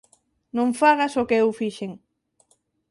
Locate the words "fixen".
1.59-1.91